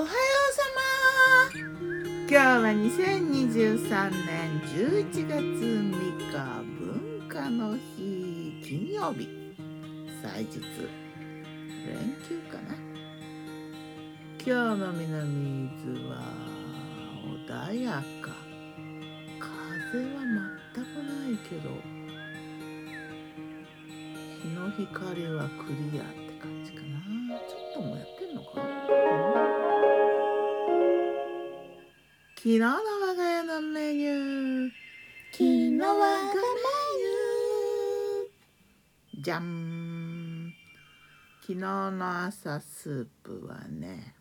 [0.00, 0.16] おはよう
[0.54, 0.62] さ
[1.52, 1.60] ま
[2.26, 6.32] 今日は2023年11月3日
[6.80, 9.28] 文化の日金曜日。
[10.22, 10.58] 祭日
[11.86, 12.72] 連休かな。
[14.42, 16.12] 今日の南伊豆は
[17.46, 18.32] 穏やか。
[19.38, 20.16] 風は
[20.72, 21.68] 全くないけど。
[24.40, 26.88] 日の光はクリアって感じかな。
[27.46, 28.62] ちょっともやってんのか？
[28.62, 29.49] な
[32.42, 34.70] 昨日の我が家のメニュー。
[35.30, 40.54] 昨日我がメニューじゃん。
[41.42, 44.14] 昨日の朝スープはね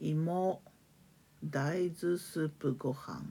[0.00, 0.60] 芋
[1.44, 3.22] 大豆スープご飯。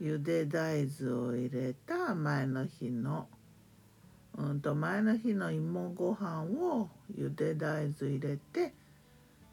[0.00, 3.28] ゆで大豆を入れた前の日の
[4.36, 8.74] うんと前の日の芋ご飯をゆで大豆入れて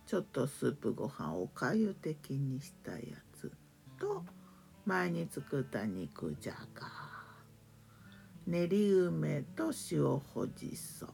[0.09, 2.99] ちょっとスープご飯おかゆ的にしたや
[3.39, 3.51] つ。
[3.99, 4.23] と
[4.83, 6.87] 前に作った肉じゃが。
[8.47, 11.05] 練り梅と塩ほじそ。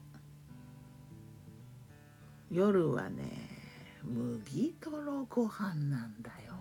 [2.49, 3.25] 夜はね
[4.01, 6.53] 麦とろご飯なんだよ。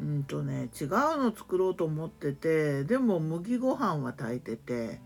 [0.00, 0.88] うんとね違う
[1.22, 5.02] の作ろうと思っててでも麦ご飯は炊いてて。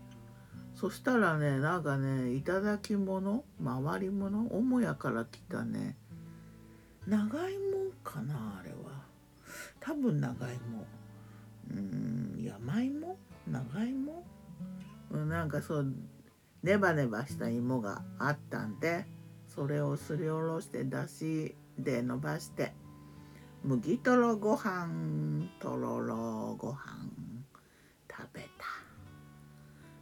[0.79, 5.97] そしたらねなんかねいただき物回り物母屋から来たね。
[7.05, 9.03] 長芋かなあれは。
[9.81, 10.87] 多分長芋
[11.71, 13.17] うん山芋？
[13.45, 14.23] 長芋
[15.11, 15.93] うんなんかそう
[16.63, 19.05] ネバネバした芋があったんで
[19.47, 22.71] それをすりおろしてだしで伸ばして
[23.65, 27.09] 麦とろご飯とろろご飯
[28.09, 28.78] 食べた。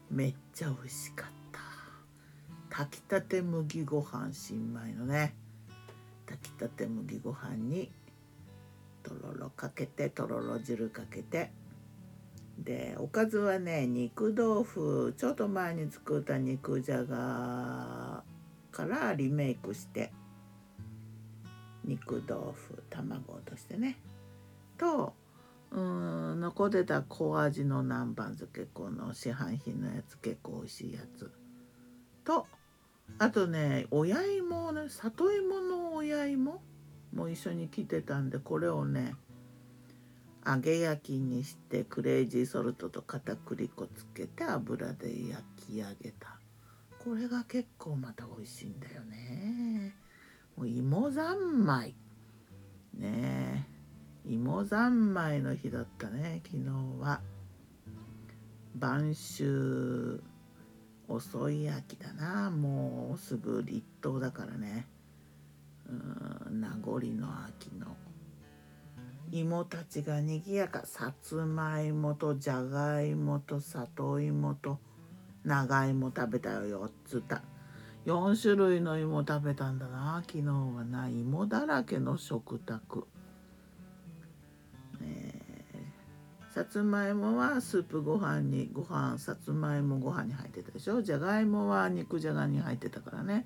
[0.09, 1.59] めっちゃ美味しかった。
[2.69, 5.35] 炊きたて麦ご飯新米のね。
[6.25, 7.91] 炊きたて麦ご飯に
[9.03, 11.51] とろろかけてとろろ汁かけて。
[12.57, 15.13] でおかずはね肉豆腐。
[15.17, 18.23] ちょっと前に作った肉じゃが
[18.71, 20.11] からリメイクして。
[21.83, 23.97] 肉豆腐卵としてね。
[24.77, 25.13] と
[25.71, 31.31] うん残ってた小味の南蛮漬けこの市販品のやつ結構美味しいやつ。
[32.23, 32.47] と
[33.19, 36.61] あとね親芋ね里芋の親芋も
[37.13, 39.15] も一緒に来てたんでこれをね
[40.45, 46.39] 揚げ焼きにしてクレイジーソルトと片栗粉つけて油で焼き上げた。
[47.03, 49.93] これが結構また美味しいんだよね。
[50.55, 51.95] もう芋三昧。
[52.93, 53.46] ねえ。
[54.29, 56.65] 芋三昧の日だったね昨日
[56.99, 57.21] は。
[58.75, 60.21] 晩秋
[61.07, 62.51] 遅い秋だな。
[62.51, 64.85] もうすぐ立冬だからね。
[65.89, 67.95] うん名残の秋の。
[69.31, 70.85] 芋たちがにぎやか。
[70.85, 74.79] さつまいもとじゃがいもと里芋と
[75.45, 77.41] 長芋食べたよ4つだ
[78.05, 81.07] 4種類の芋食べたんだな昨日はな。
[81.07, 83.07] 芋だらけの食卓。
[86.57, 91.03] さつまいもはスープご飯にご飯さつまいもご飯に入ってたでしょ？
[91.03, 93.45] じゃがいもは肉じゃがに入ってたからね。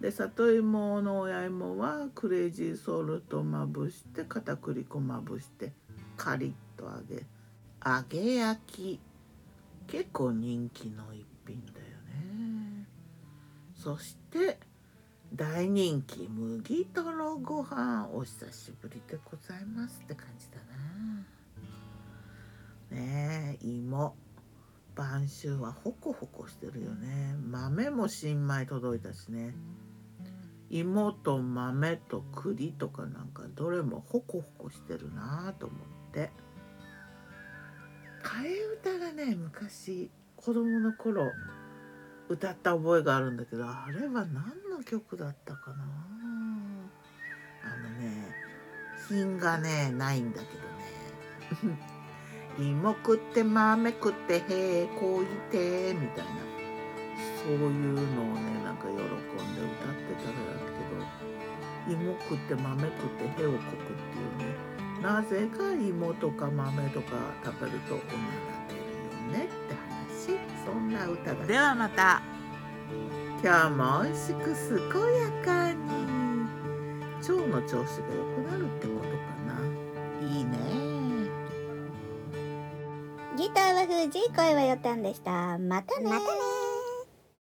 [0.00, 5.74] で里芋の親芋はクレイジーソルトまぶして片栗粉まぶして
[6.16, 7.26] カリッと揚げ
[7.84, 9.00] 揚げ焼き。
[9.86, 12.86] 結構人気の一品だよね。
[13.74, 14.58] そして
[15.34, 21.35] 大人気麦とろご飯お久しぶりでございますって感じだな。
[23.66, 24.14] 芋。
[24.94, 27.34] 晩秋はホコホコしてるよね。
[27.50, 29.54] 豆も新米届いたしね。
[30.70, 35.78] 芋と豆と栗とかなんかどれもホコホコしてるなと思っ
[36.12, 36.30] て。
[38.22, 41.30] 替え歌がね昔子供の頃
[42.28, 44.34] 歌った覚えがあるんだけどあれは何
[44.70, 45.84] の曲だったかな。
[47.64, 48.34] あのね
[49.08, 51.95] 品がねないんだけどね。
[52.58, 56.30] 芋食って豆食ってへえこういてみたいな。
[57.16, 60.58] そういうのをねなんか喜んで歌ってたらだ
[61.86, 62.92] けど芋食って豆食っ
[63.36, 63.62] てへをこくっ
[64.10, 64.56] ていうね
[65.00, 67.12] なぜか芋とか豆とか
[67.44, 68.08] 食べるとおなら
[68.68, 68.80] 出る
[69.38, 69.86] よねって話。
[70.64, 72.22] そんな歌だではまた。
[73.42, 74.38] 今日も美味しく
[74.92, 75.76] 健やかに。
[77.20, 79.05] 腸の調子が良くなるってこと
[83.46, 85.56] ギターは藤井声はよたんでした。
[85.58, 86.45] またねまたね